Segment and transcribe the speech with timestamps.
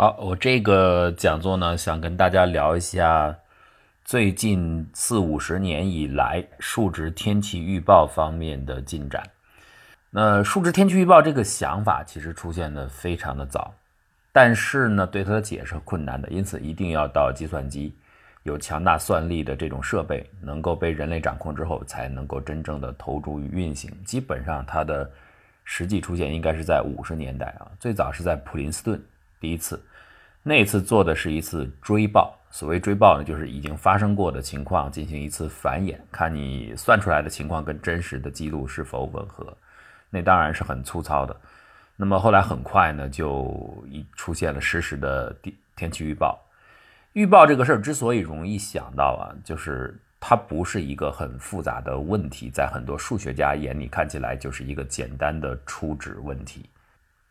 [0.00, 3.36] 好，我这个讲座呢，想跟大家聊一下
[4.02, 9.22] 最近四五十年以来数值天气预报方面的进展。
[10.08, 13.74] 那数值天气预报这个想法其实出现的非常的早，
[14.32, 17.94] 但是呢，对它的解释困难的，因此一定要到计算机
[18.44, 23.92] 有强大算力的这种设备能够被人类掌控之后，才能够真正的投注于运行。
[24.06, 25.10] 基本上它的
[25.62, 28.98] 实际出现应该是在五十年代啊，最早是在普林斯顿
[29.38, 29.78] 第一次，
[30.42, 32.36] 那次做的是一次追报。
[32.52, 39.56] 所谓追报呢，就是已经发生过的情况进行一次繁衍，看你算出来的情况跟真实的记录是否吻合。
[40.10, 41.36] 那当然是很粗糙的。
[41.94, 46.40] 那么后来很快呢，就一出现了实时的天天气预报。
[47.12, 56.68] 预报这个事儿之所以容易想到啊，就是它不是一个很复杂的问题，在很多数学家眼里看起来就是一个简单的初值问题。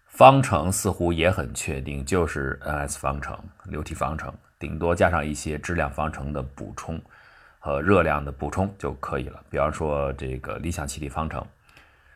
[0.09, 6.99] 方程似乎也很确定，就是 n-s 方程、流体方程，顶多加上一些质量方程的补充
[7.57, 9.39] 和热量的补充就可以了。
[9.49, 11.45] 比方说这个理想气体方程。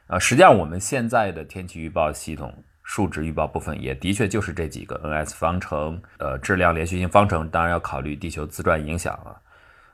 [0.08, 9.39] 呃，实际上我们现在的天气预报系统数值预报部分也的确就是这几个 n-s 方程，呃，质量连续性方程，当然要考虑地球自转影响了，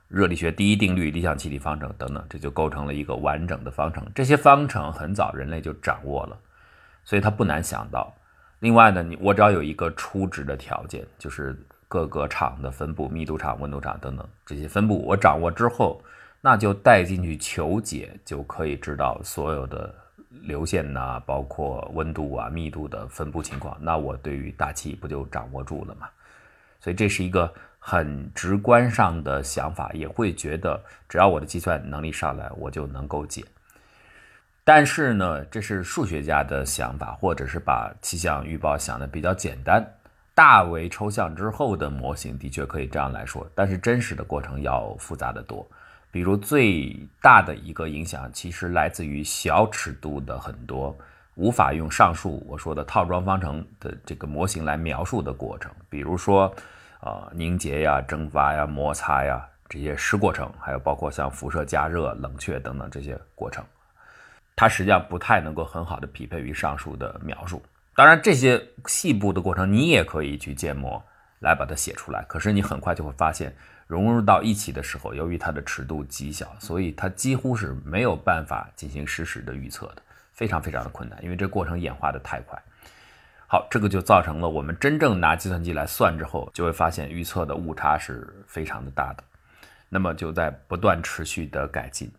[0.08, 4.04] 热力学第一定律、理想气体方程等等，这就构成了一个完整的方程。
[4.16, 6.40] 这些方程很早人类就掌握了，
[7.04, 8.14] 所以它不难想到。
[8.60, 16.02] 另外呢，你我只要有一个初值的条件，就是各个场的分布、密度场、温度场等等这些分布，我掌握之后。
[16.42, 19.94] 那就带进去求解，就可以知道所有的
[20.44, 23.78] 流线呐，包括温度啊、密度的分布情况。
[23.82, 26.08] 那我对于大气不就掌握住了吗？
[26.80, 33.44] 所以这是一个很直观上的想法，也会觉得只要我的计算能力上来，我就能够解。
[34.72, 39.84] 但是呢，这是数学家的想法，或者是把气象预报想的比较简单、
[40.36, 43.50] 大为抽象之后的模型，的确可以这样来说。
[43.56, 45.68] 但是真实的过程要复杂的多。
[46.12, 50.96] 比如最大的一个影响，其实来自于小尺度的很多
[51.34, 56.54] 无法用上述我说的套装方程的这个模型来描述的过程，比如说，
[57.02, 63.66] 呃，凝结呀、蒸发呀、摩擦呀这些实过程，还有包括像辐射加热、冷却等等这些过程，
[64.60, 67.64] 它实际上不太能够很好的匹配于上述的描述。
[67.96, 71.02] 当然，这些细部的过程你也可以去建模
[71.40, 73.56] 来把它写出来，可是你很快就会发现。
[73.88, 80.02] 融入到一起的时候，由于它的尺度极小，所以它几乎是没有办法进行实时的预测的，
[80.34, 82.62] 非常非常的困难，因为这过程演化的太快。
[83.48, 89.24] 好，这个就造成了我们真正拿计算机来算之后，就会发现预测的误差是非常的大的。
[89.88, 92.12] 那么就在不断持续的改进，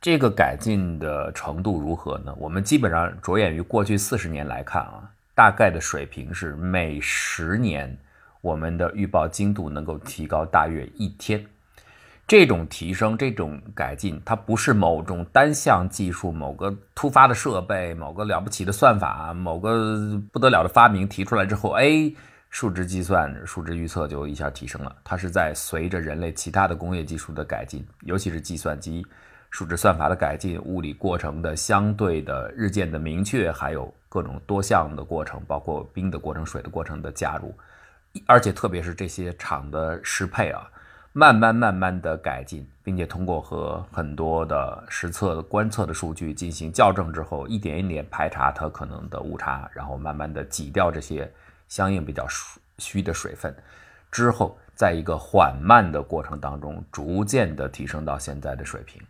[0.00, 2.34] 这个改进的程度如何呢？
[2.38, 7.98] 我们基本上着眼于过去四十年来看啊，大概的水平是每十年。
[8.42, 11.44] 我们的预报精度能够提高大约一天，
[12.28, 22.12] 这种提升、这种改进，它不是某种单项技术、某个突发的设备、某个了不起的算法、某个不得了的发明提出来之后，哎，
[22.48, 24.94] 数值计算、数值预测就一下提升了。
[25.02, 29.04] 它是在随着人类其他的工业技术的改进，尤其是计算机、
[29.50, 37.54] 数值算法的改进、物理过程的相对的日渐的明确，还有各种多项的过程，包括冰的过程、水的过程的加入。
[38.26, 40.66] 而且特别是这些场的适配啊，
[41.12, 51.30] 慢慢慢慢的改进，并且通过和很多的实测的观测的数据进行校正之后，一点一点排查它可能的误差，然后慢慢的挤掉这些
[51.68, 52.26] 相应比较
[52.78, 53.54] 虚的水分，
[54.10, 59.02] 之后在一个缓慢的过程当中，逐渐的提升到现在的水平。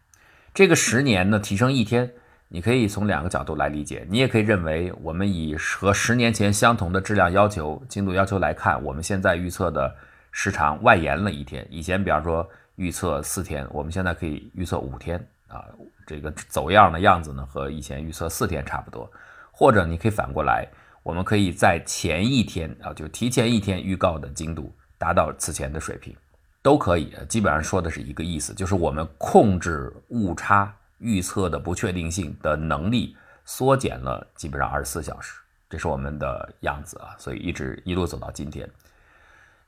[0.57, 2.11] 这个十年呢，提升一天。
[2.49, 9.95] 你可以从两个角度来理解，你也可以认为，我们以和十年前相同的质量要求、精度要求来看，我们现在预测的
[10.33, 11.67] 时长外延了一天。
[11.69, 15.63] 以前，比方说预测四天，我们现在可以预测五天啊。
[16.07, 19.11] 这个走样的样子呢，和以前预测四天差不多。
[19.53, 20.67] 或者你可以反过来，
[21.03, 26.17] 我们可以在前一天啊，就提前一天预告的精度达到此前的水平，
[26.67, 27.15] 都可以。
[27.29, 30.75] 基本上说的是一个意思，就是我们控制误差。
[30.99, 33.15] 预测的不确定性的能力
[33.45, 38.69] 缩减了基本上二十四小时，这是我们的样子啊，所以一直一路走到今天。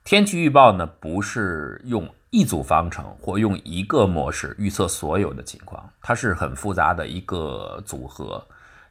[0.04, 8.42] 天气预报呢，不是用一组方程或用一个模式预测所有的情况，它是很复杂的一个组合。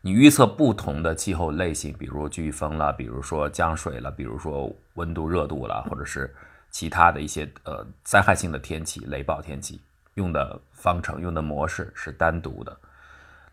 [0.01, 6.31] 你预测不同的气候类型，比如飓风了，比如说降水了，比如说温度热度了，或者是
[6.71, 9.81] 其他的一些呃灾害性的天气、雷暴天气。
[10.15, 12.75] 用的方程、用的模式是单独的。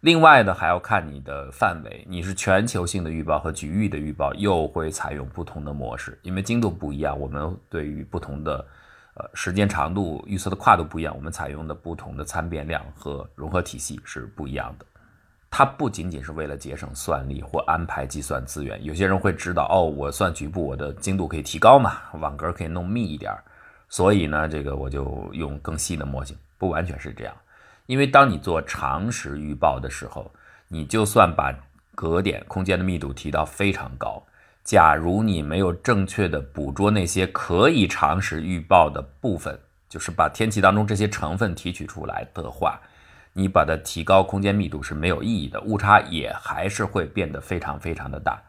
[0.01, 8.67] 另外呢，还要看你的范围，你是全球性的预报和局域的预报，又会采用不同的模式，因为精度不一样，我们对于不同的
[9.15, 14.87] 呃时间长度预测的跨度不一样，我们采用的不同的参变量和融合体系是不一样的。
[15.57, 23.33] 它不仅仅是为了节省算力或安排计算资源，有些人会知道哦，我算局部，我的精度可以提高嘛，网格可以弄密一点，
[23.89, 27.33] 所以呢，这个我就用更细的模型，不完全是这样。
[27.87, 30.29] 因为当你做长时预报的时候，
[30.67, 31.55] 你就算把
[31.95, 34.21] 格点空间的密度提到非常高，
[34.65, 39.57] 假如你没有正确的捕捉那些可以长时预报的部分，
[39.89, 42.81] 就是把天气当中这些成分提取出来的话，
[43.35, 48.43] 你把它提高空间密度是没有意义的，误差也还是会变得非常非常的大。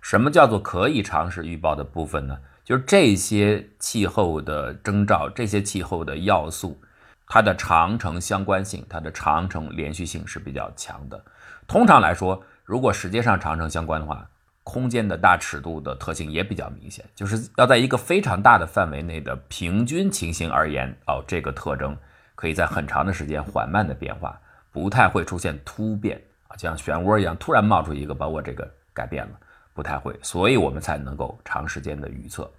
[0.00, 2.36] 什么叫做可以尝试预报的部分呢？
[2.62, 6.78] 就是这些气候的征兆，这些气候的要素。
[7.26, 11.24] 它的长程相关性，它的长程连续性是比较强的。
[11.66, 14.28] 通常来说，如果时间上长程相关的话，
[14.62, 21.96] 空间的大尺度的特性也比较明显，就是要在一个非常大的范围内的平均情形而言，哦，这个特征
[22.34, 24.38] 可以在很长的时间缓慢的变化，
[24.72, 29.32] 不太会出现突变啊，就像漩涡一样，突然冒出一个把我这个改变了，
[29.72, 32.50] 不太会，所以我们才能够长时间的预测。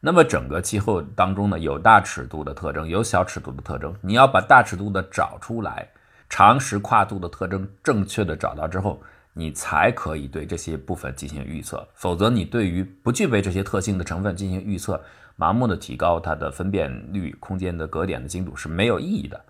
[0.00, 3.94] 那么整个气候当中呢，有大尺度的特征，有小尺度的特征。
[4.00, 5.86] 你要把大尺度的找出来，
[6.28, 9.02] 长时跨度的特征正确的找到之后，
[9.34, 11.86] 你才可以对这些部分进行预测。
[11.94, 15.02] 否则，你对于不具备这些特性的成分进行预测，
[15.40, 19.42] 盲目的提高它的分辨率、空间的格点的精度是没有意义的。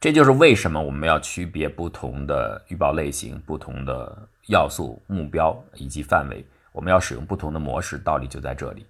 [0.00, 4.16] 这就是为什么我们要区别不同的预报类型、不同的
[4.46, 8.86] 要素、目标以及范围，我们要使用不同的模式，道理就在这里。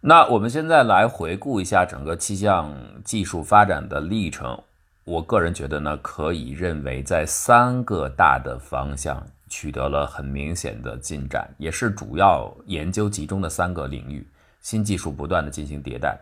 [0.00, 2.74] 那我们现在来回顾一下整个气象
[3.04, 4.58] 技术发展的历程。
[5.04, 14.26] 我个人觉得呢，可以认为在三个大的方向取得了很明显的进展，也是主要研究集中的三个领域。
[14.68, 16.14] 新技术不断的进行迭代，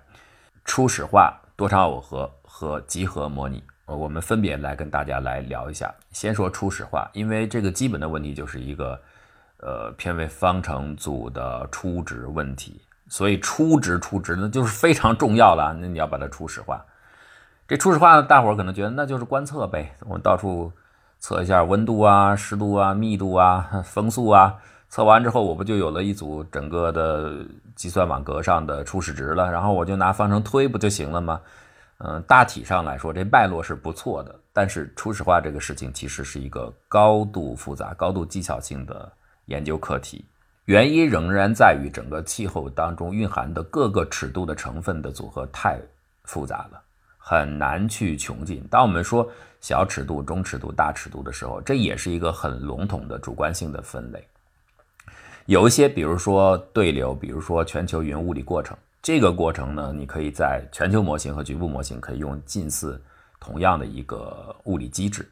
[0.64, 3.60] 初始化、多场耦合和集合模拟。
[3.86, 5.92] 我们分别来跟大家来聊一下。
[6.12, 8.96] 先说初始化，因为这个基本的问题就是一个
[9.58, 12.80] 呃偏为方程组的初值问题。
[13.08, 16.86] 所以初值初值那就是非常重要了，那你要把它初始化。
[17.66, 20.70] 这初始化呢，大伙儿可能觉得那就是观测呗，我们到处
[21.18, 24.54] 测一下温度啊、湿度啊、密度啊、 风速啊，
[24.96, 27.44] 测完之后我不就有了一组整个的
[27.74, 31.38] 计算网格上的初始值了，然后我就拿方程推不就行了吗？
[31.98, 39.12] 嗯，大体上来说这脉络是不错的，但是初始化这个事情其实是一个高度复杂、高度技巧性的
[39.44, 40.24] 研究课题。
[40.64, 45.78] 原因仍然在于整个气候当中蕴含的各个尺度的成分的组合太
[46.24, 46.80] 复杂了，
[47.18, 48.66] 很难去穷尽。
[48.70, 54.26] 当我们说小尺度、中尺度、大尺度的时候，这也是一个很笼统的主观性的分类。
[55.46, 63.00] 有一些，比如说对流，比如说全球云物理过程，这个过程呢，你可以在全球模型和局部模型可以用近似
[63.38, 65.28] 同样的一个物理机制。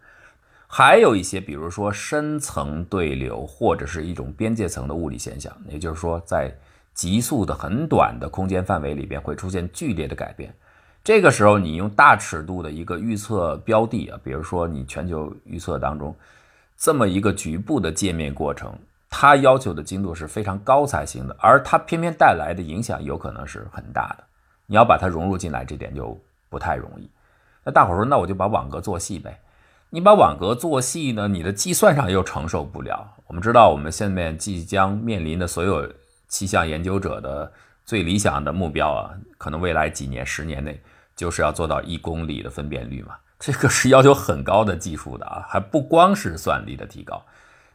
[0.69, 6.53] 还有一些，比如说深层对流，或者是一种边界层的物理现象，也就是说，在
[6.95, 10.55] 急速的很短的空间范围里边会出现剧烈的改变。
[11.03, 16.15] 这个时候，你用大尺度的一个预测标的啊，比如说你全球预测当中
[16.77, 18.73] 这么一个局部的界面过程，
[19.17, 24.25] 它要求的精度是非常高才行的，而它偏偏带来的影响有可能是很大的。
[24.67, 27.09] 你要把它融入进来，这点就不太容易。
[27.63, 29.39] 那大伙说，那我就把网格做细呗。
[29.91, 33.09] 你把网格做细呢，你的计算上又承受不了。
[33.29, 35.89] 我们知道，我们现在即将面临的所有
[36.27, 37.53] 气象研究者的
[37.87, 40.83] 最理想的目标啊，可能未来几年、十年内
[41.15, 43.15] 就是要做到一公里的分辨率嘛。
[43.39, 47.25] 这个是要求很高的技术的啊，还不光是算力的提高，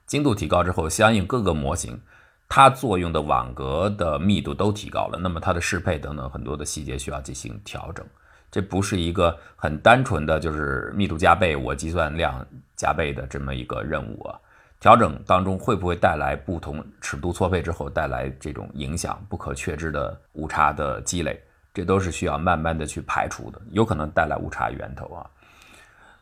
[0.10, 2.02] 精度提高之后，相应各个模型
[2.48, 8.04] 它作用的网格的密度都提高了，那么它的适配等等很多的细节需要进行调整。
[8.50, 12.44] 这不是一个很单纯的就是密度加倍，我计算量
[12.76, 14.40] 加倍的这么一个任务啊。
[14.80, 21.40] 调整当中会不会带来不同尺度错配之后带来这种影响、不可确知的误差的积累？
[21.72, 25.30] 这都是需要慢慢的去排除的，有可能带来误差源头啊。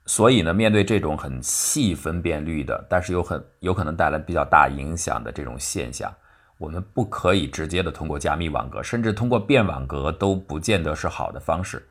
[0.08, 6.12] 所以呢，面对这种很细分辨率的，但是又很有可能带来比较大影响的这种现象，
[6.58, 11.86] 我们不可以直接的通过加密网格，甚至通过变网格都不见得是好的方式。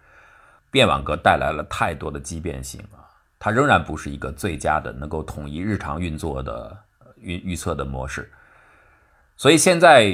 [0.70, 3.04] 变网格带来了太多的畸变性啊，
[3.38, 6.76] 它仍然不是一个最佳的能够统一日常运作的
[7.18, 8.30] 预预测的模式。
[9.36, 10.06] 所以现在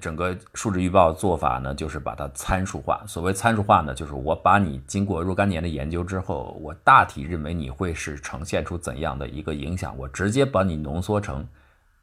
[0.00, 3.02] 整个数值预报做法呢，就是把它参数化。
[3.06, 11.46] 所谓参数化呢，就是我把你经过若干年的研究之后，我大体认为你会是呈现出怎样的一个影响，我直接把你浓缩成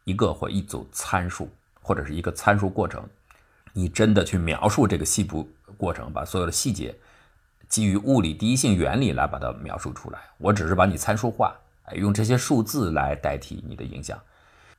[0.04, 1.50] 一个或一组参数，
[1.82, 3.02] 或者是一个参数过程。
[3.72, 6.94] 你真的去描述这个细部过程，把所有的细节
[7.70, 10.20] 基于物理第一性原理来把它描述出来。
[10.38, 14.20] 我只是把你参数化，哎，用这些数字来代替你的影响。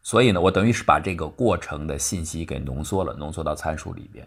[0.03, 4.27] 所以呢，我等于是把这个过程的信息给浓缩了，浓缩到参数里边，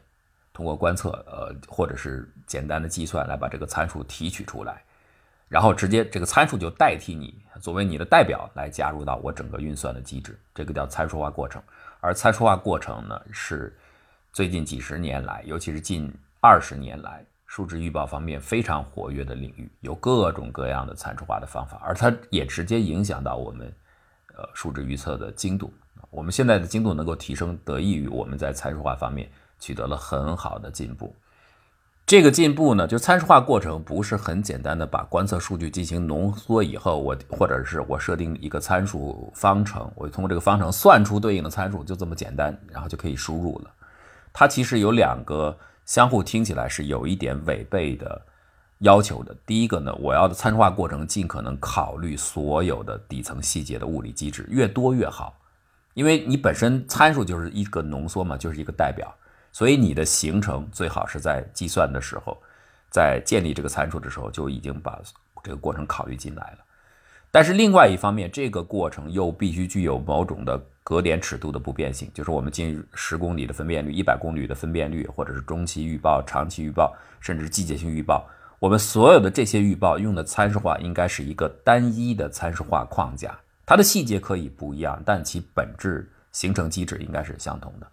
[0.53, 4.83] 通过观测，呃，或者是简单的计算来把这个参数提取出来，
[5.49, 11.61] 然后直接这个参数就代替你作为你的代表来加入到我整个运算的机制，这个叫参数化过程。
[11.99, 13.75] 而参数化过程呢，是
[14.31, 23.73] 最近几十年来，尤其是近二十年来，数值预报方面非常活跃的领域，有各种各样的参数化的方法，而它也直接影响到我们。
[24.35, 25.71] 呃，数值预测的精度，
[26.09, 31.15] 我们现在的精度能够提升，得益于我们在参数化方面取得了很好的进步。
[32.05, 43.71] 这个进步呢，就参数化过程不是很简单的把观测数据进行浓缩以后，我或者是我设定一个参数方程，我通过这个方程算出对应的参数，就这么简单，然后就可以输入了。
[44.33, 48.21] 它其实有两个相互听起来是有一点违背的。
[48.79, 55.39] 要求的第一个呢，我要的参数化过程尽可能考虑所有的底层细节的物理机制，越多越好，
[55.93, 59.13] 因为你本身参数就是一个浓缩嘛，就是一个代表，
[59.51, 62.37] 所以你的形成最好是在计算的时候，
[62.89, 64.99] 在建立这个参数的时候就已经把
[65.41, 66.57] 这个过程考虑进来了。
[67.31, 78.29] 但是另外一方面，这个过程又必须具有某种的格点尺度的不变性，就是我们进十公里的分辨率、一百公里的分辨率，或者是中期预报、长期预报，甚至季节性预报。
[78.63, 87.87] 我们所有的这些预报用的参数化应该是一个单一的参数化框架，它的细节可以不一样，但其本质形成机制应该是相同的。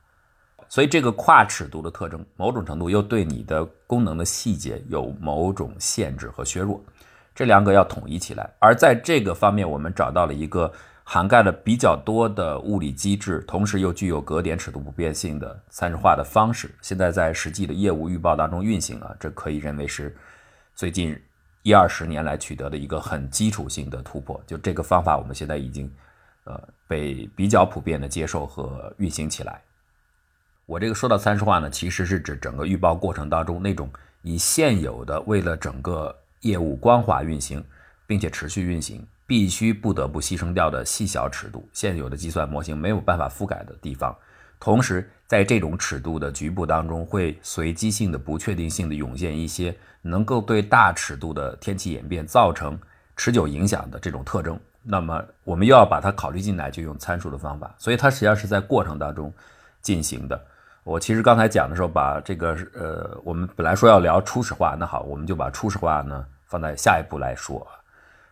[0.69, 6.81] 所以这个跨尺度的特征，某种程度又对你的功能的细节有某种限制和削弱，
[7.35, 8.49] 这两个要统一起来。
[8.61, 10.73] 而在这个方面，我们找到了一个
[11.03, 20.17] 涵盖了比较多的物理机制，同时又具有格点尺度不变性的参数化的方式，现在在实际的业务预报当中运行了，这可以认为是。
[20.75, 21.17] 最近
[21.63, 25.93] 一二十年来取得的一个很基础性的突破，就这个方法，我们现在已经
[26.45, 29.61] 呃被比较普遍的接受和运行起来。
[30.67, 33.91] 我这个说到参数化呢，其实是指整个预报过程当中那种
[34.23, 37.63] 以现有的为了整个业务光滑运行，
[38.07, 44.17] 并且持续运行，必须不得不牺牲掉的细小尺度，现有的计算模型没有办法覆盖的地方。
[44.59, 49.73] 同时，在这种尺度的局部当中，会随机性的、不确定性的涌现一些
[50.03, 52.77] 能够对大尺度的天气演变造成
[53.15, 54.59] 持久影响的这种特征。
[54.83, 57.73] 那么，我们又要把它考虑进来，就用参数的方法。
[57.79, 59.33] 所以，它实际上是在过程当中
[59.81, 60.45] 进行的。
[60.83, 67.65] 我其实刚才讲的时候，把这个呃，我们本来说要聊初始化，那好，我们就把初始化呢放在下一步来说。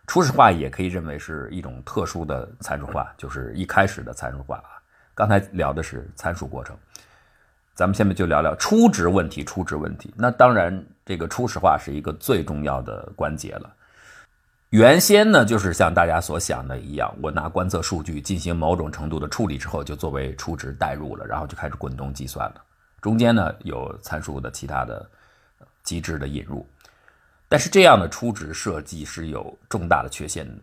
[0.05, 4.75] 初始化也可以认为是一种特殊的参数化，就是一开始的参数化啊。
[5.15, 6.77] 刚才聊的是参数过程，
[7.79, 9.41] 咱们下面就聊聊初值问题。
[9.41, 13.73] 初值问题，那当然这个初始化是一个最重要的关节了。
[14.71, 22.61] 原先呢，就是像大家所想的一样，我拿观测数据进行某种程度的处理之后，就作为初值代入了，然后就开始滚动计算了。
[22.99, 25.09] 中间呢有参数的其他的
[25.81, 26.67] 机制的引入，
[27.47, 30.61] 但是这样的初值设计是有重大的缺陷的。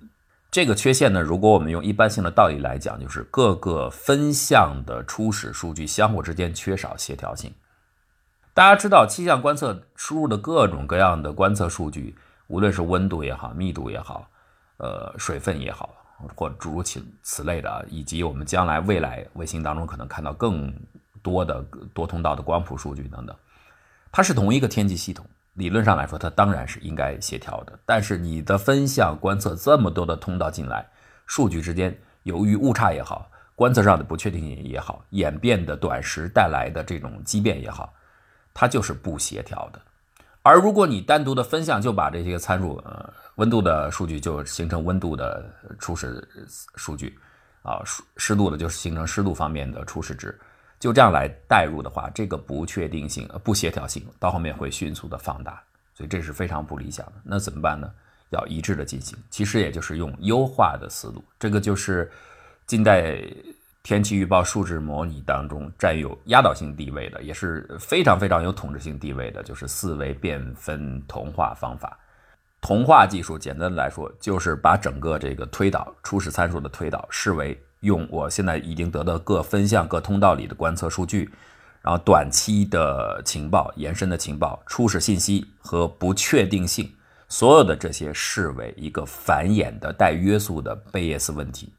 [0.57, 7.53] 这个缺陷呢，如果我们用一般性的道理来讲，就是各个分项的初始数据相互之间缺少协调性。
[8.55, 14.31] 大家知道，气象观测输入的各种各样的观测数据，无论是温度也好、密度也好、
[14.79, 15.95] 呃水分也好，
[16.35, 20.73] 或诸如此此类的，以及我们将来未来卫星当中可能看到更
[21.21, 21.61] 多的
[21.93, 23.37] 多通道的光谱数据等等，
[24.11, 25.27] 它是同一个天气系统。
[25.57, 27.79] 理论上来说，它当然是应该协调的。
[27.85, 30.87] 但是你的分项观测这么多的通道进来，
[31.27, 37.93] 数据之间由于误差也好，观测上的不确定性也好，演变的短时带来的这种畸变也好，
[38.53, 39.81] 它就是不协调的。
[40.43, 45.45] 而如果你单独的分项就把这些参数，呃，温度的数据就形成温度的
[45.79, 46.23] 初始
[46.77, 47.19] 数据，
[47.63, 50.39] 啊，湿湿度的就是形成湿度方面的初始值。
[50.79, 55.63] 就这样来代入的话，这个不确定性、不协调性到后面会迅速的放大，
[55.95, 57.13] 所以这是非常不理想的。
[57.25, 57.91] 那怎么办呢？
[58.31, 61.25] 要一致的进行，其实也就是用优化的思路。
[61.39, 62.11] 这个就是
[62.67, 63.23] 近代
[63.83, 71.99] 天气预报数值模拟当中占有压倒性地位的，也是非常非常有统治性地位的，就是四维变分同化方法。
[72.61, 77.59] 同化技术简单来说，就是把整个这个推导初始参数的推导视为。
[77.81, 81.31] 用我现在已经得到各分项、各通道里的观测数据，
[81.83, 86.93] 然后短期的情报、延伸的情报、初始信息和不确定性，
[87.29, 91.73] 所有的这些视为一个繁衍的带约束的贝叶斯问题。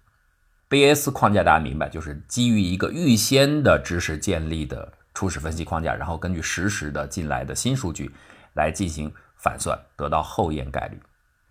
[0.69, 8.11] 贝叶斯框架大家明白，就是基于一个预先的知识建立的初始分析框架，然后根据实时的进来的新数据
[8.53, 10.99] 来进行反算，得到后验概率。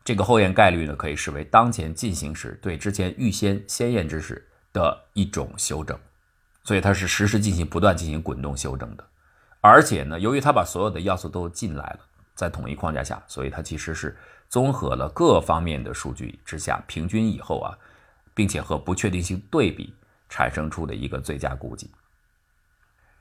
[0.07, 5.99] 这个后验概率呢，可以视为当前进行时对之前预先先验知识的一种修正。
[6.63, 9.05] 所以它是实时进行、不断进行滚动修正的，
[9.61, 12.01] 而且呢，由于它把所有的要素都进来了，
[12.35, 14.17] 在统一框架下，所以它其实是
[14.49, 17.79] 综合了各方面的数据之下，平均以后啊，
[18.35, 19.95] 并且和不确定性对比，
[20.29, 21.91] 产生出的一个最佳估计。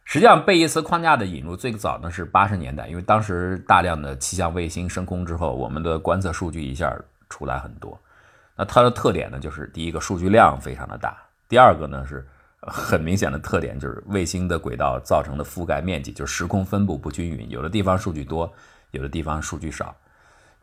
[0.05, 6.97] 实际上，贝叶斯框架的引入最早呢是八十年代，因为当时大量的气象卫星升空之后，我们的观测数据一下
[7.29, 7.99] 出来很多。
[8.55, 11.17] 那它的特点呢，就是第一个数据量非常的大，
[11.49, 12.25] 第二个呢是。
[12.67, 18.51] 很明显的特点就是卫星的轨道造成的覆盖面积，就是时空分布不均匀，有的地方数据多，
[18.89, 19.95] 有的地方数据少。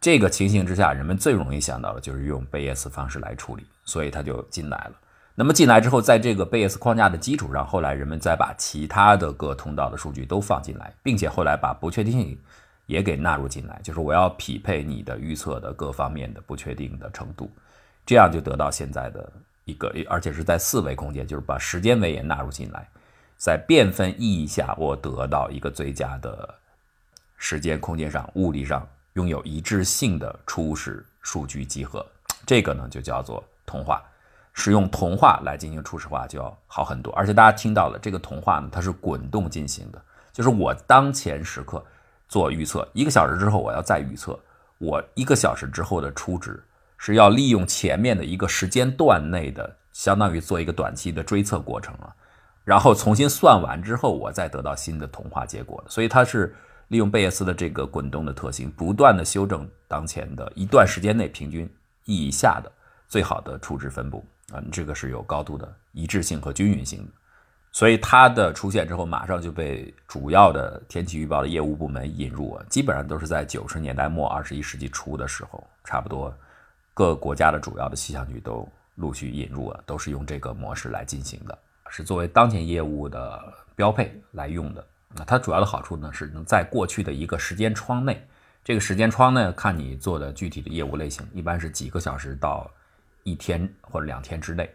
[0.00, 4.92] 这个情形之下，人们最容易想到的就是用贝叶斯方式来处理，所以它就进来了。
[5.34, 12.38] 那么进来之后，在这个贝叶斯框架的基础上，后来人们再把其他的各通道的数据都放进来，并且后来把不确定性
[12.86, 17.50] 也给纳入进来，就是我要匹配你的预测的各方面的不确定的程度，
[18.04, 19.32] 这样就得到现在的。
[19.64, 22.84] 一个，而且是在四维空间，就是把时间维也纳入进来，
[23.36, 26.52] 在变分意义下，我得到一个最佳的
[27.36, 32.04] 时间空间上、物理上拥有一致性的初始数据集合。
[32.44, 34.02] 这个呢，就叫做同化。
[34.52, 37.12] 使用同化来进行初始化就要好很多。
[37.14, 41.84] 而且大家听到了，这个同化呢，它是滚动进行的，就是我当前时刻
[42.28, 44.38] 做预测，一个小时之后我要再预测，
[44.78, 46.62] 我一个小时之后的初值。
[47.04, 52.14] 是要利用前面的一个时间段内的，相当于做一个短期的追测过程了，
[52.62, 55.82] 然后重新算完之后，我再得到新的同化结果。
[55.88, 56.54] 所以它是
[56.86, 61.68] 利用贝叶斯的这个滚动的特性，不断的修正当前的一段时间内平均
[62.04, 62.70] 意义下的
[63.08, 67.12] 最好的初值分布啊，这个是有高度的一致性和均匀性的。
[67.72, 76.32] 所以它的出现之后，马上就被主要的天气预报的业务部门引入啊，基本上都是在九十年代末二十一世纪初的时候，差不多。
[76.94, 83.42] 各国家的主要的气象局都陆续引入了，都是用这个模式来进行的，是作为当前业务的
[83.74, 84.86] 标配来用的。
[85.14, 88.22] 那它主要的好处呢，是能在过去的一个时间窗内，
[88.62, 92.70] 这个时间窗呢，看你做的具体的业务类型，一般是几个小时到
[93.22, 94.68] 一天或者两天之内，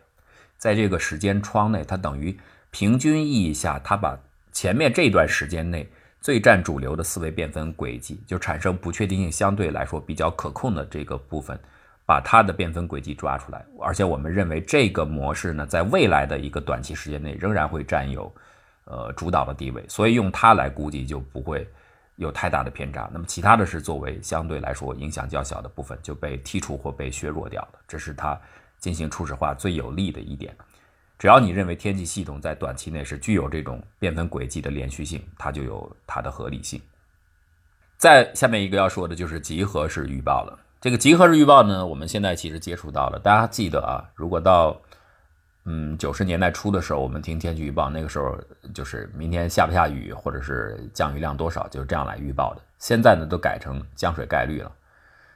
[0.57, 2.37] 在这个时间窗内，它等于
[2.71, 4.17] 平均意义下，它把
[4.51, 5.87] 前面这段时间内
[6.21, 11.59] 最占主流的思维变分轨迹，就产生不确定性相对来说比较可控的这个部分。
[12.05, 18.33] 把它的变分轨迹抓出来，而且我们认为这个模式呢，在未来的一个短期时间内仍然会占有，
[18.85, 21.67] 呃，主导的地位，所以用它来估计就不会
[22.17, 23.09] 有太大的偏差。
[23.11, 28.39] 那么其他的是作为相对来说影响较小的部分就被剔除或被削弱掉了，这是它
[28.77, 30.55] 进行初始化最有利的一点。
[31.17, 36.79] 只要你认为天气系统在短期内是具有这种变分轨迹的连续性，它就有它的合理性。
[37.97, 40.59] 再下面一个要说的就是集合式预报了。
[40.79, 43.17] 这个集合式预报呢，我们现在其实接触到了。
[43.17, 44.79] 大家记得啊，如果到
[45.69, 48.37] 嗯九十年代初的时候，我们听天气预报，那个时候
[48.73, 52.61] 就是明天下不下雨，或者是降雨量多少，就是这样来预报的。
[52.79, 54.71] 现在呢，都改成降水概率了。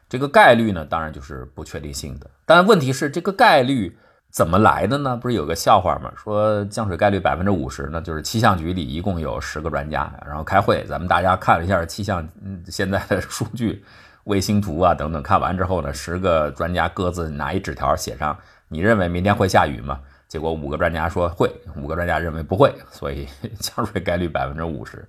[0.08, 2.30] 这个概率呢，当然就是不确定性的。
[2.46, 3.98] 但问题是，这个概率
[4.30, 5.18] 怎么来的呢？
[5.18, 6.10] 不是有个笑话吗？
[6.16, 12.26] 说降水概率百分之五十呢，就是气象局里一共有十个专家，然后开会，咱们大家看了一下气象
[12.68, 13.84] 现在的数据。
[14.26, 18.38] 卫星图啊等等，看完之后呢，十个专家各自拿一纸条写上，
[18.70, 20.00] 你认为明天会下雨吗？
[20.32, 23.28] 结果五个专家说会，五个专家认为不会， 所以
[23.60, 25.06] 降水概率百分之五十，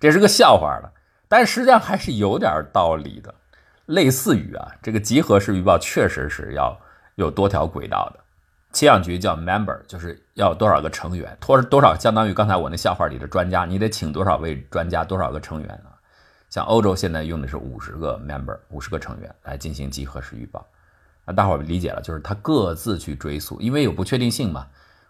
[0.00, 0.90] 这是个笑话了。
[1.28, 3.34] 但实际上还是有点道理的，
[3.84, 6.74] 类似于啊，这个集合式预报确实是要
[7.16, 8.20] 有多条轨道的。
[8.72, 15.92] 气象局叫 member，就是要多少个成员，多多少相当于刚才我那笑话里的专家，你得请多少位专家，多少个成员啊？
[16.48, 20.66] 像欧洲现在用的是五十个 member，五十个成员来进行集合式预报，
[21.26, 24.66] 那大伙儿理解了，就是他各自去追溯，因为有不确定性嘛，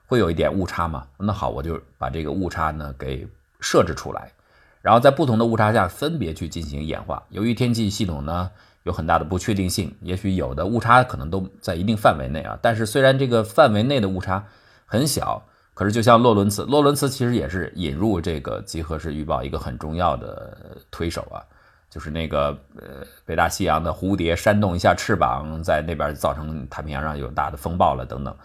[0.06, 1.06] 会有一点误差嘛。
[1.18, 3.28] 那好，我就把这个误差呢给
[3.60, 4.32] 设置出来，
[4.80, 7.22] 然后在不同的误差下分别去进行演化。
[7.28, 8.50] 由于天气系统呢
[8.84, 14.44] 有很大的不确定性，也许有的误差可能都在一定范围内啊，但是虽然这个范围内的误差
[14.86, 15.42] 很小。
[15.74, 20.56] 可是，就像洛伦茨，洛伦茨其实也是引入这个集合式预报一个很重要的
[20.90, 21.44] 推手啊，
[21.88, 28.36] 就是那个呃北大西洋的蝴蝶扇动一下翅膀，在那边造成太平洋上有大的风暴了等等，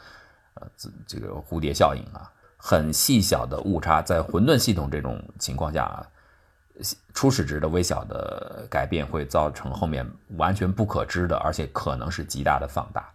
[0.54, 6.08] 呃这这个蝴蝶效应啊，很细小的误差，在混沌系统这种情况下啊，
[7.14, 13.10] 初始值的微小的改变会造成后面完全不可知的，而且可能是极大的放大。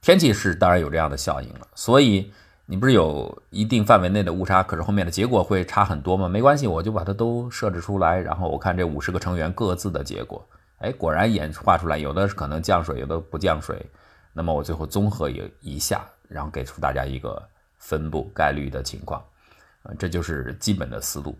[0.00, 2.32] 天气是当然有这样的效应了，所以
[2.68, 6.28] 你不是有一定范围内的误差，可是后面的结果会差很多吗？
[6.28, 10.44] 没关系，我就把它都设置出来，然后我看这五十个成员各自的结果，
[10.78, 13.86] 哎，果然演化出来，有的可能降水，有的不降水，
[14.32, 17.40] 那么我最后综合一一下，然后给出大家一个
[17.78, 19.22] 分布概率的情况，
[19.84, 21.38] 啊，这就是基本的思路，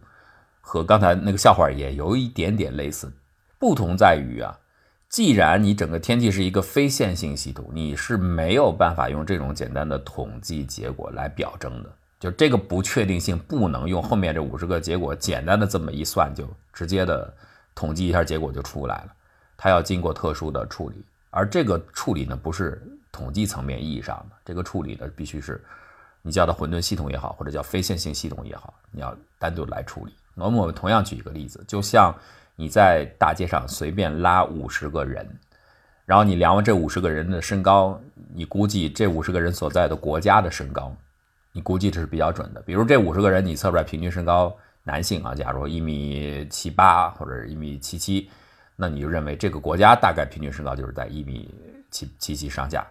[0.60, 3.12] 和刚才那个笑话也有一点点类似，
[3.58, 4.56] 不同在于啊。
[5.16, 11.90] 既然你整个天气是一个非线性系统，你是没有办法用这种简单的统计结果来表征的。
[12.20, 17.32] 就这个不确定性不能用后面这五十个结果简单的这么一算就直接的
[17.74, 19.12] 统计一下结果就出来了，
[19.56, 22.78] 它要经过特殊的处理，而这个处理呢不是
[23.10, 25.64] 统计层面意义上的，这个处理呢必须是
[26.20, 30.12] 你叫它混沌系统也好，或者叫非线性系统也好，你要单独来处理。
[30.34, 32.14] 那么我们同样举一个例子，就像。
[32.56, 35.28] 你在大街上随便拉五十个人，
[36.06, 38.00] 然后你量完这五十个人的身高，
[38.34, 40.96] 你估计这五十个人所在的国家的身高，
[41.52, 42.62] 你估计这是比较准的。
[42.62, 48.30] 比如这五十个人你测出来平均身高，男性啊，假如一米七八或者一米七七，
[48.74, 51.54] 那你就认为这个国家大概平均身高就是在一米
[51.90, 52.86] 七七七上下，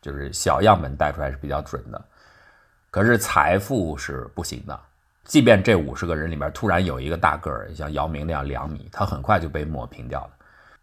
[0.00, 2.02] 就是小样本带出来是比较准的。
[2.90, 4.80] 可是财富是不行的。
[5.24, 10.30] 即便这五十个人里面突然有一个大个儿，像姚明那样两米，他很快就被抹平掉了。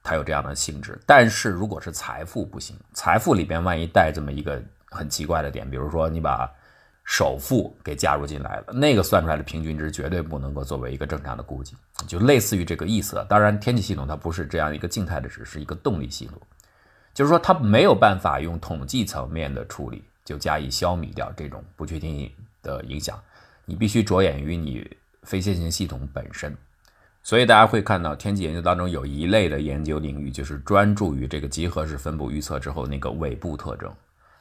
[0.01, 0.97] 他有这样的性质。
[1.05, 6.49] 但是如果是财富不行，财富里边万一带这么一个很奇怪的点，比如说你把
[7.03, 11.75] 首富给加入进来了，那个算出来的平均值绝对不能够作为一个正常的估计，
[12.07, 13.23] 就类似于这个意思。
[13.27, 16.39] 当然，天气系统它不是这样一个静态的值，是一个动力系统，
[17.13, 22.31] 就是说它没有办法用统计层面的处理就加以消弭掉这种不确定
[22.63, 23.19] 的影响。
[23.69, 24.83] 你必须着眼于你
[25.21, 26.57] 非线性系统本身，
[27.21, 33.93] 所以大家会看到天气研究当中有一类的研究领域，就是专注于这个集合式分布预测之后那个尾部特征。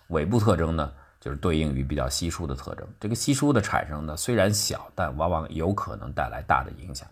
[0.07, 2.89] 尾部特征呢，就是对应于比较稀疏的特征。
[2.99, 7.07] 这个稀疏的产生呢，虽然小，但往往有可能带来大的影响。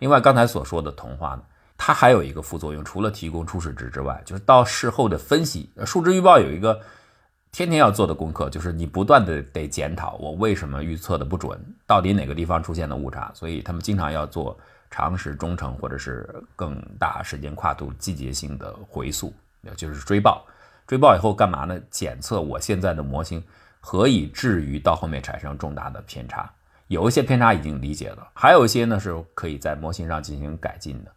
[0.00, 1.42] 另外，刚才所说的同化呢，
[1.78, 5.70] 它还有一个副作用，除了提供初始值之外，就是到事后的分析。
[5.86, 6.80] 数值预报有一个。
[7.56, 14.54] 天天要做的功课就是你不断的得检讨我为什么预测的不准，到底哪个地方出现了误差，所以他们经常要做
[14.90, 19.32] 长时、中程或者是更大时间跨度、季节性的回溯，
[19.74, 20.44] 就是追报。
[20.86, 21.80] 追报以后干嘛呢？
[21.90, 23.42] 检测我现在的模型
[23.80, 26.52] 何以至于到后面产生重大的偏差。
[26.88, 31.10] 有一些偏差已经理解了，还有一些呢是可以在模型上进行改进的。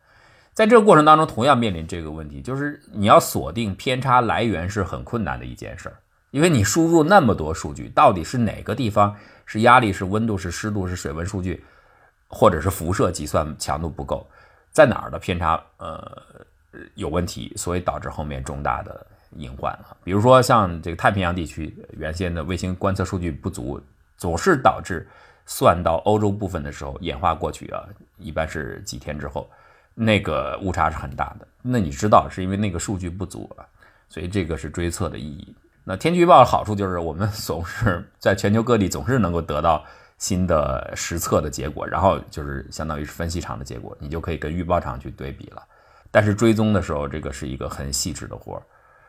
[0.53, 5.97] 在这个过程当中，同样面临这个问题，就是你要锁定偏差来源是很困难的一件事儿。
[6.31, 9.15] 因为你输入那么多数据，到底是哪个地方
[9.45, 11.63] 是压力、是温度、是湿度、是水温数据，
[12.27, 14.27] 或者是辐射计算强度不够，
[14.71, 16.21] 在哪儿的偏差呃
[16.93, 19.05] 有问题，所以导致后面重大的
[19.37, 19.97] 隐患啊。
[20.03, 23.81] 比如说像这个太平洋地区原先的卫星观测数据不足，
[24.15, 25.07] 总是导致
[25.47, 27.83] 算到欧洲部分的时候演化过去啊，
[28.17, 29.49] 一般是几天之后，
[29.95, 31.47] 那个误差是很大的。
[31.63, 33.65] 那你知道是因为那个数据不足啊，
[34.07, 35.55] 所以这个是追测的意义。
[35.89, 39.83] 那天气预报的好处就是我们 总是在全球各地总是能够得到
[40.19, 45.63] 新的实测的结果，然后就是相当于是分析场的结果，你就可以跟预报场去对比了。
[46.11, 48.61] 但是追踪的时候，这个是一个很细致的活儿，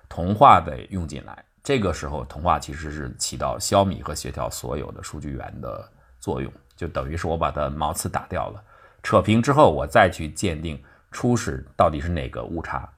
[0.08, 1.44] 同化得用进来。
[1.62, 5.86] 这个时候同化其实是起到消弭和协调所有的数据源的
[6.18, 8.64] 作用，就等于是我把它毛刺打掉了，
[9.02, 12.88] 扯平之后，我再去鉴定初始到底是哪个误差，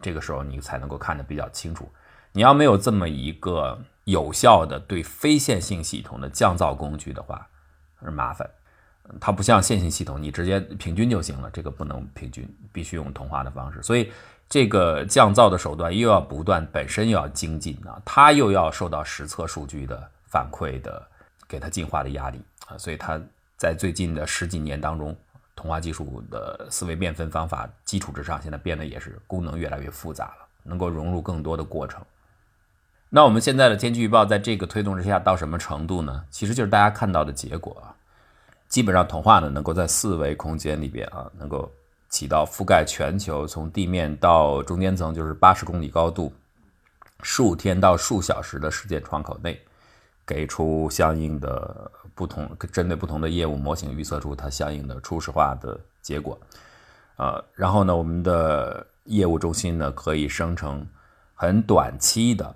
[0.00, 1.86] 这个时候你才能够看得比较清楚。
[2.36, 7.48] 你要没有这么一个有效的对非线性系统的降噪工具的话，
[8.04, 8.46] 是麻烦。
[9.18, 11.48] 它不像线性系统，你直接平均就行了。
[11.50, 13.82] 这个不能平均，必须用同化的方式。
[13.82, 14.12] 所以
[14.50, 21.02] 这个降噪的手段又要不断，本身又要精进啊，它又要受到实测数据的反馈的，
[21.48, 22.76] 给它进化的压力啊。
[22.76, 23.18] 所以它
[23.56, 25.16] 在最近的十几年当中，
[25.54, 32.04] 同化技术的思维变分方法基础之上，现在变得也是功能越来越复杂了，能够融入更多的过程。
[33.08, 36.24] 那我们现在的天气预报在这个推动之下到什么程度呢？
[36.28, 37.94] 其实就是大家看到的结果啊，
[38.68, 41.70] 基本上同化呢能够在四维空间里边啊，能够
[42.08, 46.32] 起到覆盖全球，从地面到中间层就是八十公里高度，
[47.22, 49.58] 数天到数小时的时间窗口内，
[50.26, 56.36] 给出相应的不同针对不同的业务模型预测出它相应的初始化的结果，
[57.18, 60.84] 呃，然后呢，我们的业务中心呢可以生成
[61.36, 62.54] 很短期的。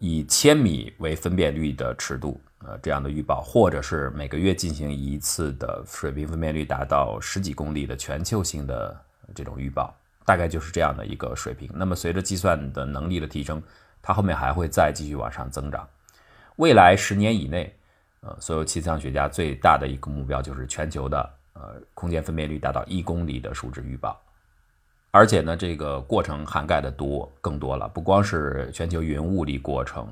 [0.00, 8.96] 以千米为分辨率的尺度，呃这样的预报，或者是每个月进行一次的水平分辨率达到十几公里的全球性的
[9.34, 11.68] 这种预报，大概就是这样的一个水平。
[11.74, 13.62] 那么随着计算的能力的提升，
[14.00, 15.88] 它后面还会再继续往上增长。
[16.56, 17.74] 未来十年以内，
[18.20, 24.20] 呃，所有气象学家最大的一个目标就是全球的呃空间分辨率达到一公里的数值预报。
[25.10, 30.06] 而且呢，这个过程涵盖的多更多了，不光是全球云物理过程，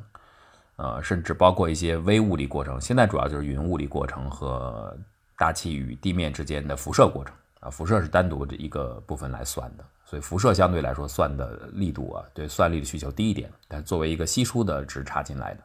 [0.76, 2.80] 呃，甚至包括一些微物理过程。
[2.80, 4.96] 现在主要就是云物理过程和
[5.37, 15.61] 大气与地面之间的辐射过程啊，辐射是单独的一个部分来算的，所以辐射相对来说算的力度啊，对算力的需求低一点，但作为一个稀疏的值插进来的，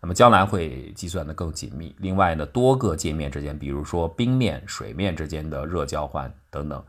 [0.00, 1.94] 那么将来会计算的更紧密。
[2.00, 6.84] 另外呢，多个界面之间，比如说冰面、水面之间的热交换等等。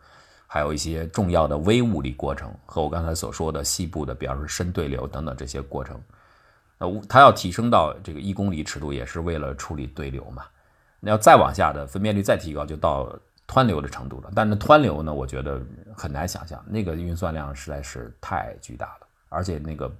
[0.56, 6.02] 还有一些重要的微物理过程和我刚才所说的细部的，比方说深对流等等这些过程，
[6.78, 10.46] 呃，它要提升到这个一公里尺度，也是为了处理对流嘛。
[11.02, 13.14] 那要再往下的分辨率再提高，就到
[13.50, 14.32] 湍流的程度了。
[14.34, 15.62] 但是湍流呢，我觉得
[15.94, 19.94] 很难想象，那个运算量实在是太巨大了，而且那个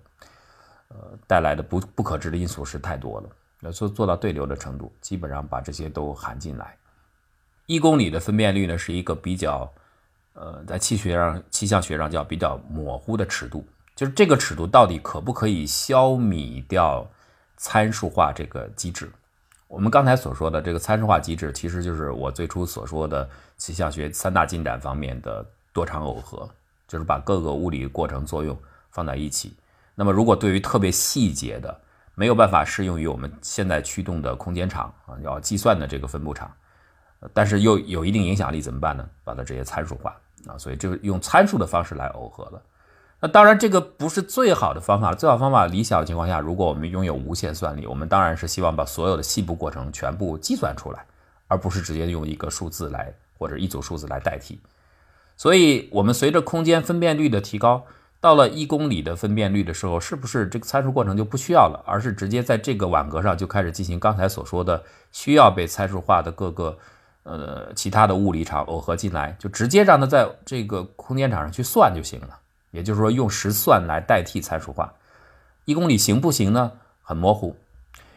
[0.88, 3.30] 呃带来的不不可知的因素是太多了。
[3.60, 6.78] 要做做到对流的程度，基本上把这些都含进来。
[7.66, 9.70] 一公里的分辨率呢，是一个比较。
[10.36, 17.10] 呃，在气学上、气象学上叫比较模糊的尺度，就是这个尺度到底可不可以消弭掉
[17.58, 19.10] 参数化这个机制？
[19.68, 25.44] 我们刚才所说的这个参数化机制，其实就是我最初所说的气象学三大进展方面的
[25.74, 26.50] 多场耦合，
[26.88, 28.58] 就是把各个物理过程作用
[28.92, 29.56] 放在一起。
[29.96, 31.80] 那么，如果对于特别细节的，
[32.14, 36.52] 没有办法适用于我们现在驱动的空间场啊，要计算的这个分布场，
[37.34, 39.10] 但是又有一定影响力，怎么办呢？
[39.24, 40.14] 把它直接参数化。
[40.48, 42.62] 啊，所以就用参数的方式来耦合了。
[43.22, 45.14] 那当然，这个不是最好的方法。
[45.14, 51.06] 最好方法，理想的情况下，如果我们拥有无限算力，我们当然是希望把所有的细部过程全部计算出来，
[51.48, 54.60] 而不是直接用一个数字来或者一组数字来代替。
[55.38, 57.86] 所以，我们随着空间分辨率的提高，
[58.20, 66.78] 到了一公里的分辨率的时候，是不是这个参数过程就不需要了，而是直接在这个网格上就开始进行刚才所说的需要被参数化的各个。
[67.26, 72.40] 呃，其他的物理场耦合进来，就直接让它在这个空间场上去算就行了。
[72.70, 74.94] 也就是说，用实算来代替参数化。
[75.66, 76.72] 一公里行不行呢？
[77.02, 77.56] 很模糊。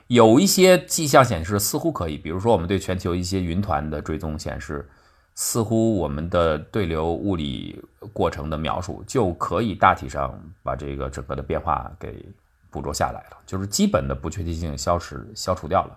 [0.09, 4.87] 有一些迹象显示似乎可以，比如说我们对全球一些云团的追踪显示，
[5.35, 12.23] 似乎我们的对流物理过程的描述就可以大体上把这个整个的变化给
[12.71, 15.97] 捕捉下来了，就是基本的不确定性消失消除掉了。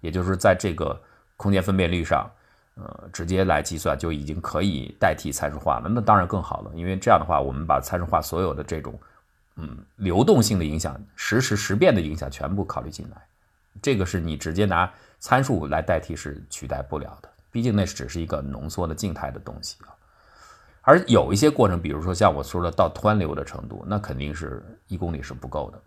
[0.00, 1.00] 也就是在这个
[1.36, 2.28] 空间分辨率上。
[2.76, 8.98] 呃，直接来计算就已经可以代替参数化了，那当然更好了，因为这样的话，我们把参数化所有的这种，
[9.56, 13.22] 嗯，流动性的影响、实时时变的影响全部考虑进来，
[13.82, 19.92] 这个是你直接拿参数来代替是取代不了的，毕竟那只是一个浓缩的静态的东西啊。
[20.80, 25.82] 而有一些过程，比如说像我说的到湍流的程度，那肯定是一公里是不够的，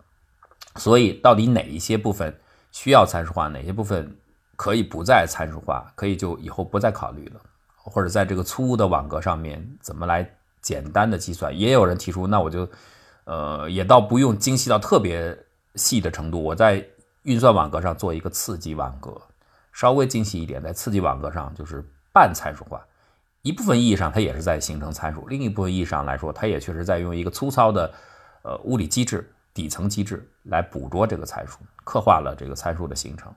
[0.76, 2.32] 所以到底哪一些部分
[2.70, 4.16] 需要参数化，哪些部分？
[4.56, 7.40] 可以不再参数化，可以就以后不再考虑了，
[7.76, 10.28] 或者在这个粗的网格上面怎么来
[10.60, 11.56] 简单的计算？
[11.58, 12.68] 也有人提出，那我就，
[13.24, 15.36] 呃，也倒不用精细到特别
[15.74, 16.84] 细的程度，我在
[17.22, 19.20] 运算网格上做一个次级网格，
[19.72, 22.84] 稍微精细一点，在次级网格上就是半参数化。
[23.42, 27.92] 一部分意义上，它也是在形成参数；另一部分意义上来说，它也确实在用一个粗糙的，
[28.42, 33.30] 呃，物理机制、底层机制来捕捉这个参数，刻画了这个参数的形成。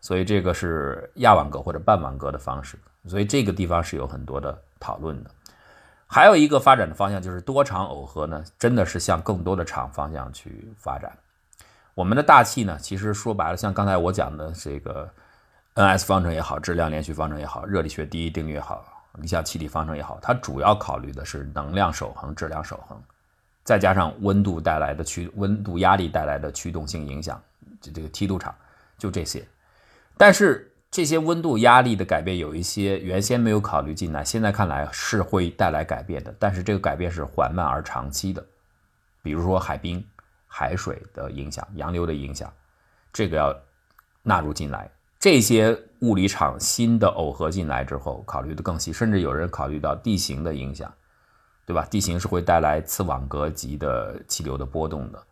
[0.00, 5.30] 所以这个是亚网格或者半网格的方式，所以这个地方是有很多的讨论的。
[6.06, 11.12] 还有一个发展的方向就是多场耦合呢，真的是向更多的场方向去发展。
[11.94, 15.06] 我们的大气呢，其实说白了，像刚才我讲的这个
[15.74, 18.84] N-S 方程也好，质量连续方程也好，热力学第一定律也好，
[19.18, 22.96] 你像气体方程也好，它主要考虑的是能量守恒、质量守恒，
[23.64, 27.38] 再加上温度带来的驱温度压力带来的驱动性影响，
[27.80, 28.54] 就这个梯度场，
[28.96, 29.46] 就这些。
[30.18, 36.34] 但是这些温度压力的改变有一些原先没有考虑进来，现在看来是会带来改变的。
[36.38, 38.44] 但是这个改变是缓慢而长期的，
[39.22, 40.04] 比如说海冰、
[40.46, 42.52] 海水的影响、洋流的影响，
[43.12, 43.56] 这个要
[44.22, 44.90] 纳入进来。
[45.20, 50.92] 这些物理场新的耦合进来之后，考虑的更细，甚至有人考虑到地形的影响，
[51.66, 51.84] 对吧？
[51.90, 55.22] 地形是会带来次网格级的气流的波动的，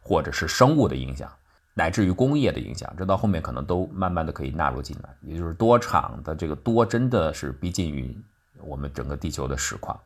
[0.00, 1.30] 或者是生物的影响。
[1.74, 8.16] 乃至于工业的影响，这到后面可能都慢慢的可以纳入进来，也就是多场的这个多真的是逼近于
[8.60, 9.98] 我们整个地球的实况。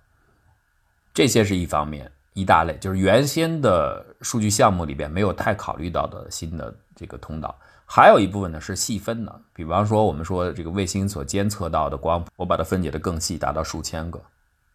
[1.12, 7.54] 这些是一方面，一大类就是原先的数据项目里边没有太考虑到的新的这个通道。
[7.84, 14.20] 还有一部分呢是细分的，比方说我们说这个卫星所监测到的光谱，我把它分解的更细，达到数千个。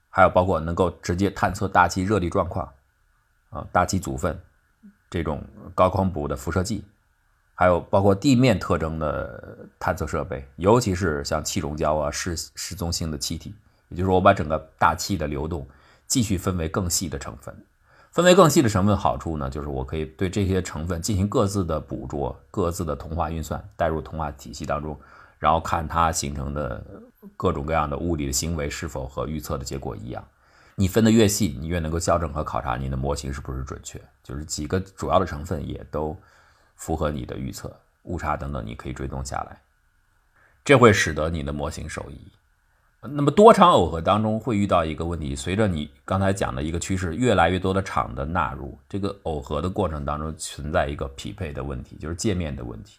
[0.09, 2.69] 还有包括能够直接探测大气热力状况，
[3.49, 4.37] 啊，大气组分
[5.11, 5.43] 这种
[5.75, 6.83] 高光谱的辐射计，
[7.53, 13.53] 还有包括地面特征的探测设备，尤其是像气溶胶啊、失失踪性的气体，
[13.89, 15.67] 也就是，我把整个大气的流动
[16.07, 17.53] 继续分为更细的成分。
[18.11, 24.97] 分为更细的成分好处呢，就是我可以对这些成分进行各自的捕捉、各自的同化运算，带入同化体系当中，
[25.37, 26.83] 然后看它形成的
[27.35, 30.23] 各种各样的物理的行为是否和预测的结果一样。
[30.81, 36.17] 你分得越细，你越能够校正和考察你的模型是不是准确，就是几个主要的成分也都
[36.73, 37.71] 符合你的预测，
[38.05, 39.61] 误差等等你可以追踪下来，
[40.65, 42.19] 这会使得你的模型受益。
[43.01, 52.97] 那么多场耦合当中会遇到一个问题，随着你刚才讲的一个趋势，越来越多的场的纳入，这个耦合的过程当中存在一个匹配的问题，就是界面的问题。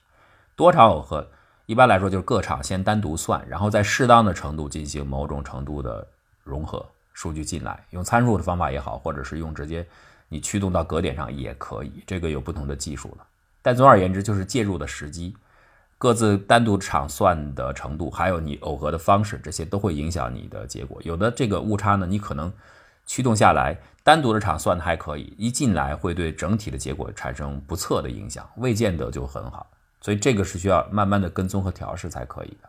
[0.55, 1.29] 多场耦合
[1.67, 6.07] 一般来说就是各场先单独算，然后在适当的程度进行某种程度的
[6.45, 9.87] 融合，数据进来，用参数的方法也好，或者是用直接
[10.29, 13.27] 你驱动到格点上也可以，这个有不同的技术了。
[13.61, 15.37] 但总而言之，就是介入的时机。
[15.99, 21.01] 各自单独场算的程度，还有你耦合的方式，这些都会影响你的结果。
[21.05, 22.53] 有的这个误差呢，你可能
[23.07, 29.71] 驱动下来，单独的场算的还可以，一进来会对整体的结果产生不测的影响，未见得就很好。
[30.01, 32.69] 所以这个是需要慢慢的跟踪和调试才可以的。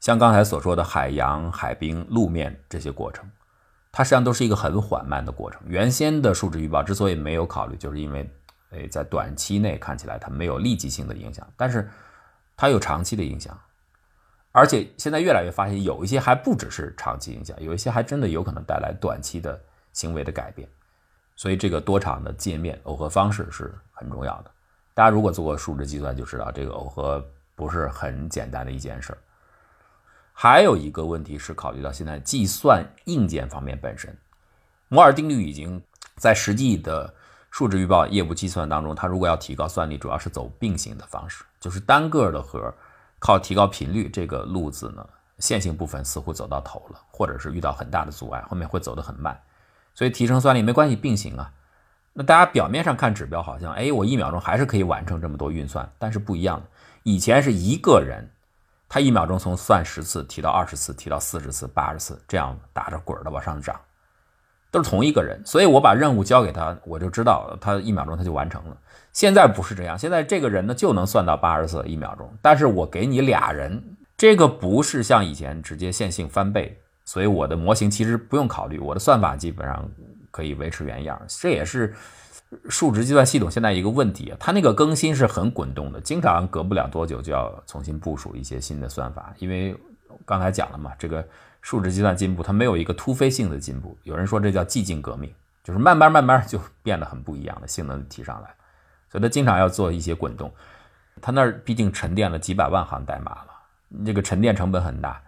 [0.00, 3.28] 像刚才所说的海洋、海冰、路面这些过程，
[3.92, 5.60] 它实际上都是一个很缓慢的过程。
[5.66, 8.30] 原先的数值预报之所以没有考虑，就是因为，
[8.70, 11.88] 诶，在短期内看起来它没有立即性的影响，但是。
[12.60, 13.56] 它有长期的影响，
[14.50, 19.56] 而且现在越来越发现，有一些还不只是长期影响，有一些还真的有可能带来短期的
[19.92, 20.68] 行为的改变。
[21.36, 24.50] 所以，这个多场的界面耦合方式是很重要的。
[24.92, 27.24] 大家如果做过数值计算，就知道这个耦合
[27.54, 29.18] 不是很简单的一件事儿。
[30.40, 34.16] 还有一个问题是考虑到现在计算硬件方面本身，
[34.86, 35.82] 摩尔定律已经
[36.16, 37.12] 在实际的。
[37.50, 42.72] 数值预报业务计算当中，它如果要提高算力，主要是走并行的方式，就是单个的核
[43.18, 45.04] 靠提高频率这个路子呢，
[45.38, 49.36] 线性部分似乎走到头了，或者是遇到很大的阻碍，后面会走得很慢。
[49.94, 51.50] 所以提升算力没关系，并行啊。
[52.12, 56.62] 那大家表面上看指标好像，哎，我一秒钟还是可以完成这么多运算，但是不一样。
[57.02, 58.30] 以前是一个人，
[58.88, 63.78] 他一秒钟从算十次提到二十次，提到四十次、八十次，这样打着滚儿的往上涨。
[64.70, 68.76] 都是同一个人，所以我把任务交给他，我就知道他一秒钟他就完成了。
[69.14, 73.82] 现在不是这样，现在这个人呢就能算到八十次一秒钟，但是我给你俩人，
[74.14, 79.90] 这个不是像以前直接线性翻倍，所以我的模型其实不用考虑，我的算法基本上
[80.30, 81.18] 可以维持原样。
[81.26, 81.94] 这也是
[82.68, 89.76] 数值计算系统现在一个问题，它那个更新是很滚动的，经常隔不了多久就要重新部署一些新的算法，因为
[90.24, 91.26] 刚才讲了嘛，这个。
[91.60, 93.98] 数值计算进步，它没有一个突飞性的进步。
[94.04, 95.30] 有人说这叫寂静革命，
[95.64, 98.48] 就是慢慢慢慢就变得很不一样的性能提上来，
[99.10, 100.50] 所以它经常要做一些滚动。
[101.20, 103.48] 它那儿毕竟沉淀了几百万行代码了，
[104.06, 105.20] 这个沉淀成本很大。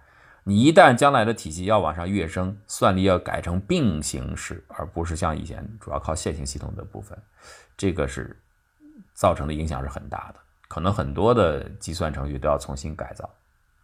[0.45, 7.17] 你一旦将来的体系要往上跃升，算力要改成并行式，而不是像以前主要靠线性系统的部分，
[7.77, 8.37] 这个是
[9.15, 13.29] 造成的影响是很大的，可能很多的计算程序都要重新改造。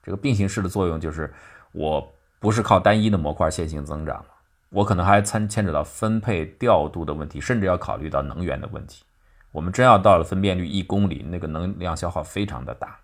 [0.02, 1.32] 这个并行式的作用就是
[1.72, 2.12] 我。
[2.38, 4.22] 不是靠单一的模块线性增长
[4.68, 9.04] 我可能还参牵扯到分配调度的问题，甚至要考虑到能源的问题。
[9.50, 13.00] 我们真要到了分辨率一公里，那个能量消耗非常的大，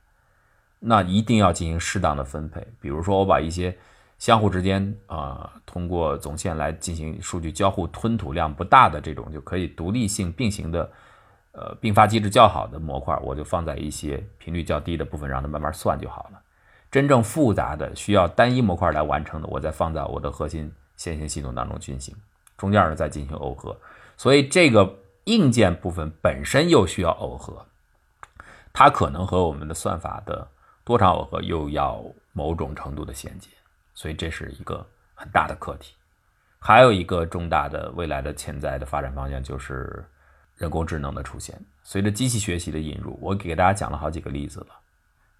[0.84, 2.66] 那一定要进行适当的分配。
[2.80, 3.76] 比如说，我把一些
[4.18, 10.90] 相互之间啊，通过总线来进行数据交互、吞吐量不大的这种，就可以独立性并行的，
[11.52, 16.40] 呃，并发机制较好的模块，我就放在一些频率较低的部分，让它慢慢算就好了。
[16.90, 22.14] 真正复杂的需要单一模块来完成的，我再放在我的核心线性系统当中进行，
[22.56, 23.76] 中间呢再进行耦合。
[24.16, 27.64] 所以这个硬件部分本身又需要耦合，
[28.72, 30.46] 它可能和我们的算法的
[30.84, 33.48] 多场耦合又要某种程度的衔接，
[33.94, 35.94] 所以这是一个很大的课题。
[36.58, 40.04] 还有一个重大的未来的潜在的发展方向就是
[40.56, 41.60] 人工智能的出现。
[41.82, 44.66] 随着机器学习的引入，我给大家讲了好几个例子了。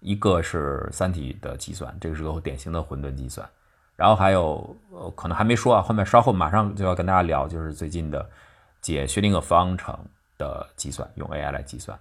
[0.01, 3.49] 一个是三体的计算，这个是个典型的混沌计算，
[3.95, 8.29] 然后还有呃可能还没说啊，后面稍后马上就要跟大家聊，就是最近的
[8.81, 9.97] 解薛定谔方程
[10.37, 11.97] 的计算，用 AI 来计算。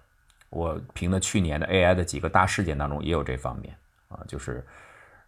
[0.52, 3.74] 我凭的去年的 AI 的几个大事件当中也有这方面
[4.08, 4.62] 啊，就是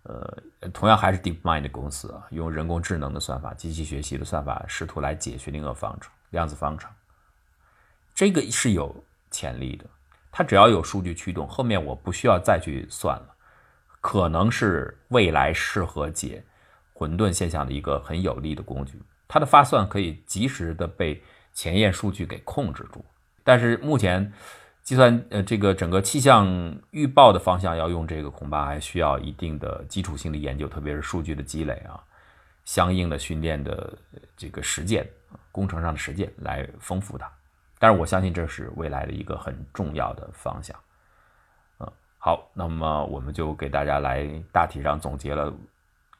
[0.02, 0.38] 呃
[0.72, 6.90] 同样还是 DeepMind 公司啊，用人工智能的算法、机器学习的算法，试图来解薛定谔方程、量子方程，
[8.14, 8.94] 这个是有
[9.30, 9.86] 潜力的。
[10.30, 13.34] 它只要有数据驱动，后面我不需要再去算了，
[14.00, 16.44] 可能是未来适合解
[16.92, 19.00] 混沌现象的一个很有力的工具。
[19.26, 21.22] 它的发算可以及时的被
[21.52, 23.04] 前沿数据给控制住，
[23.42, 24.32] 但是目前
[24.84, 26.46] 计算呃这个整个气象
[26.90, 31.98] 预报的方向要用这个，恐怕还需要一定的基础性的研究，特别是数据的积累啊，
[32.66, 33.96] 相应的训练的
[34.36, 35.08] 这个实践，
[35.50, 37.26] 工程上的实践来丰富它。
[37.78, 40.78] 但是我相信这是未来的一个很重要的方向。
[41.78, 45.50] 嗯，好，那么我们就给大家来大体上总结了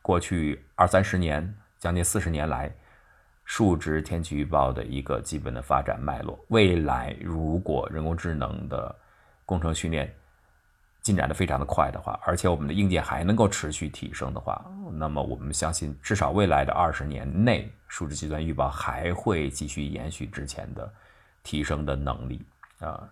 [0.00, 2.74] 过去二三十年、将近四十年来
[3.45, 6.38] 数值天气预报的一个基本的发展脉络。
[6.49, 8.95] 未来如果人工智能的
[9.45, 10.14] 工程训练
[11.03, 20.92] 进展的非常的快的话，而且我们的硬件还能够持续提升的话，那么我们相信至少未来的二十年内，数值计算预报还会继续延续之前的。
[21.47, 22.42] 提升的能力
[22.78, 23.07] 啊，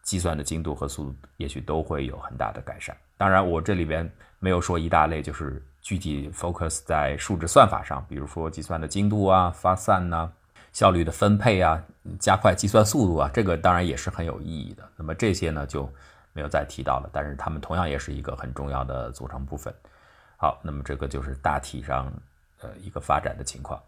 [0.00, 2.96] 计算的精度和速度也许都会有很大的改善。
[3.18, 10.32] 当然，我这里边没有说一大类，就是具体 focus 在数值算法上，比如说计算的精度啊、发散呐、
[10.72, 11.80] 效率的分配啊、
[12.18, 14.82] 加快计算速度啊，这个当然也是很有意义的。
[14.96, 15.86] 那么这些呢就
[16.32, 19.72] 没有再提到了，但是它们同样也是一个很重要的组成部分。
[20.38, 22.10] 好，那么这个就是大体上
[22.62, 23.78] 呃一个发展的情况。